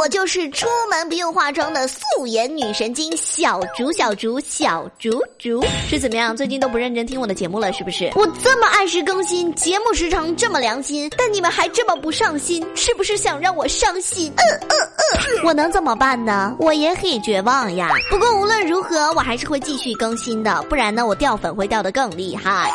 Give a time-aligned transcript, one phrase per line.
[0.00, 6.34] 我就是出门不用化妆的素颜女神经小竹小竹小竹竹，是怎么样？
[6.34, 8.10] 最近都不认真听我的节目了，是不是？
[8.14, 14.32] 我这么按时更新，节目时长这么良心，但你们还这么不上心，是不是想让我伤心？
[14.36, 14.88] 嗯嗯
[15.36, 16.56] 嗯，我能怎么办呢？
[16.58, 17.90] 我也很绝望呀。
[18.08, 22.70] 不过无论如何，我还是会继续更新的，不然呢，我掉粉会掉得更厉害。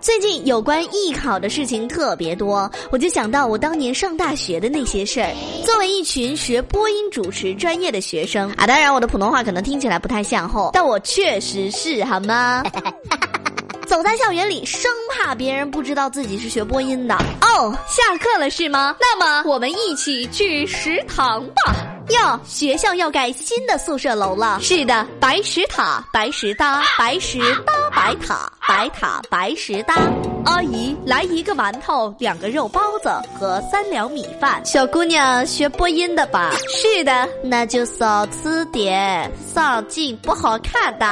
[0.00, 5.30] 最近有关艺考的事情特别多，我就想到我当年上大学的那些事儿。
[5.64, 12.62] 作为一群学播音主持专业的学生啊，当然我的普通话可能听起来不太像后，但我确实是好吗？
[13.86, 17.14] 走在校园里，生怕别人不知道自己是学播音的。
[17.42, 18.96] 哦，下课了是吗？
[19.00, 21.89] 那么我们一起去食堂吧。
[22.10, 24.58] 哟，学校要盖新的宿舍楼了。
[24.60, 29.94] 是的，白石塔，白石搭，白石搭白塔，白塔白石搭。
[30.44, 34.60] 阿姨，来一个馒头，两个肉包子和三两米饭。
[34.64, 36.50] 小姑娘学播音的吧？
[36.68, 41.06] 是的，那就少吃点，上镜不好看的。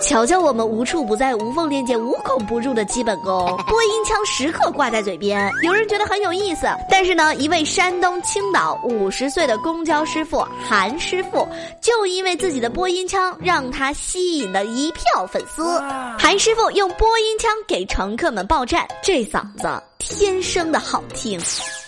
[0.00, 5.50] 瞧瞧我们无处不在、无缝链接、无孔不入的基本功， 播音腔时刻挂在嘴边。
[5.62, 11.48] 有人觉得很有意思，但是呢，一位山东青岛五十岁的公交师傅韩师傅，
[11.80, 15.78] 就因为自己的播音腔，让他吸引了一票粉丝。
[16.18, 19.82] 韩师傅用播音腔给乘客们报站，这嗓子。
[19.98, 21.40] 天生的好听，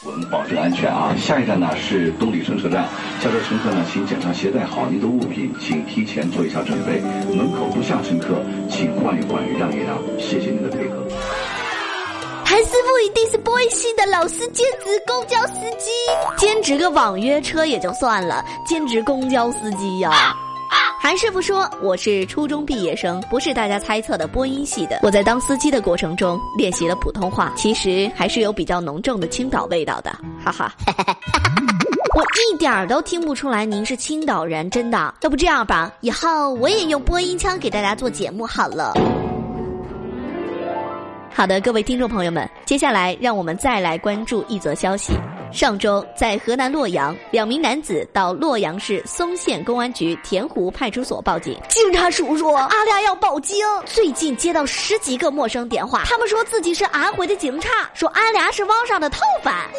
[0.04, 1.12] 我们保证安全啊！
[1.16, 2.86] 下一站呢是东里城车站，
[3.20, 7.00] 下车乘客呢，请检查携带好您的物品，请提前做一下准备。
[7.34, 11.02] 门口不下乘客，请换一换，让一让，谢谢您的配合。
[12.44, 15.90] 韩师傅一定是播音系的老师兼职公交司机，
[16.36, 20.32] 兼职个网约车也就算了，兼职公交司机呀。
[21.08, 25.00] 韩师傅说：“我是初中毕业生，不是大家猜测的播音系的。
[25.02, 30.10] 我在当司机的过程中练习了普通话，其实还是有比较浓重的青岛味道的。
[30.44, 30.70] 哈哈，
[32.14, 35.14] 我一点儿都听不出来您是青岛人，真的。
[35.22, 38.92] 要不这样吧，以后我也用播音腔给大家做节目好了。”
[41.32, 45.14] 好的，各位听众朋友们，接下来让我们再来关注一则消息。
[45.52, 51.58] 上周，在河南洛阳，两名男子到洛阳市嵩县公安局田湖派出所报警。
[51.68, 53.58] 警察叔叔，阿俩要报警。
[53.86, 59.54] 最近接到十几个陌生电话，他们说自己是安徽的警察，说俺俩是网上的逃犯。
[59.72, 59.78] 你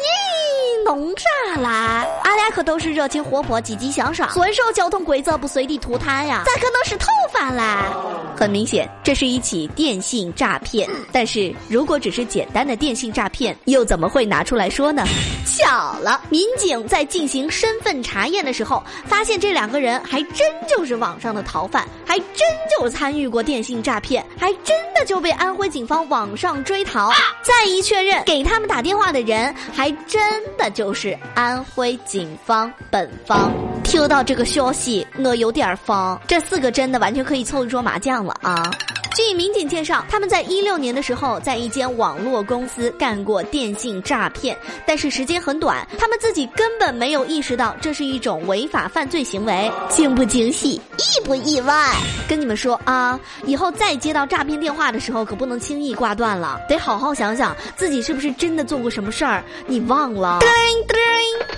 [0.84, 2.06] 弄啥啦？
[2.22, 7.92] 俺俩可都是热情活泼、积极向上，遵守交通规则，不随地吐痰呀，咋可能是逃犯啦？
[8.36, 10.88] 很明显，这是一起电信诈骗。
[11.12, 15.04] 但是如果只是简单的电信诈骗，又怎么会拿出来说呢？
[15.44, 22.38] 巧了，民警在进行身份查验的时候，发现这两个人还真就是网上的逃犯，还真
[22.70, 27.10] 就参与过电信诈骗，还真的就被安徽警方网上追逃。
[27.42, 33.52] 再一确认，给他们打电话的人还真的就是安徽警方本方。
[33.82, 36.20] 听到这个消息，我有点慌。
[36.26, 38.70] 这四个真的完全可以凑一桌麻将了啊！
[39.14, 44.56] 据民警介绍，他们在一六年的时候，在一间网络公司干过电信诈骗，
[44.86, 49.70] 但是时间很短，他们自己根本没有意识到这是一种违法犯罪行为。
[49.88, 51.92] 惊不惊喜，意不意外？
[52.28, 60.38] 跟你们说啊，以后再接到诈骗电话的时候，可不能轻易挂断了，得好好想想自己是不是真的做过什么事儿，你忘了？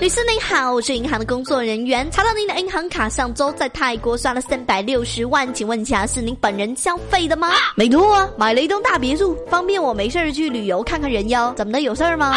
[0.01, 7.51] 律师您好，我是银行的工作人员，查到您的银行卡上周在泰国刷了三百六十万，请问一下是您本人消费的吗？
[7.77, 11.53] 没错啊，买了一栋大别墅，方便我没事儿去旅游看看人妖。
[11.57, 12.35] 怎么的，有事儿吗？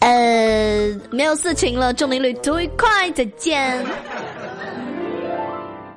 [0.00, 3.84] 呃，没有事情了，祝您旅途愉快，再见。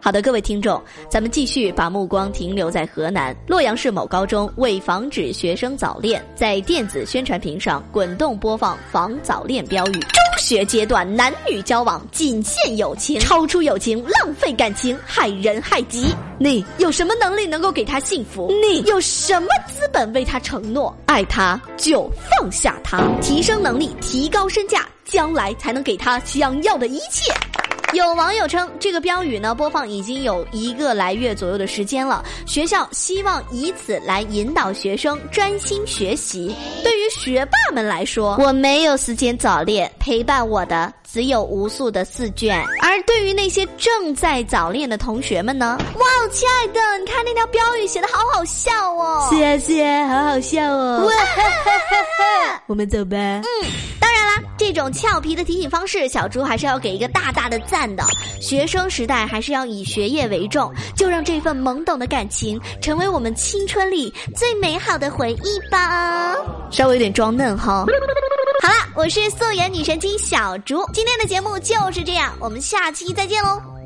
[0.01, 9.91] 好的，各位听众，咱们继续把目光停留在河南洛阳市某高中，为防止学生早恋，在电子宣传屏上滚动播放防早恋标语。
[9.91, 16.15] 中学阶段男女交往仅限友情，超出友情浪费感情，害人害己。
[16.39, 18.49] 你有什么能力能够给他幸福？
[18.49, 20.95] 你有什么资本为他承诺？
[21.07, 27.33] 爱他就放下他，提升能力，提高身价，将来才能给他想要的一切。
[27.93, 32.23] 有网友称，这个标语呢播放已经有一个来月左右的时间了。
[32.45, 36.55] 学校希望以此来引导学生专心学习。
[36.83, 42.63] 对于学霸们来说，我没有时间早恋，陪伴我的只有无数的试卷。
[42.79, 45.75] 而对于那些正在早恋的同学们呢？
[45.95, 49.29] 哇，亲爱的，你看条标语写的好好笑哦！
[49.31, 51.05] 是啊是啊，好好笑哦！
[51.05, 51.95] 哇哈哈哈
[52.51, 52.63] 哈！
[52.67, 53.15] 我们走吧。
[53.15, 53.69] 嗯。
[53.97, 58.03] 当然啦这种俏皮的提醒方式，小猪还是要给一个大大的赞的。
[58.41, 66.35] 学生时代还是要以学业为重，就让这份懵懂的感情成为我们青春里最美好的回忆吧。
[66.69, 67.85] 稍微有点装嫩哈。
[68.61, 73.78] 好了，我是素颜女神经小猪，今天的节目就是这样，我们下期再见喽，拜。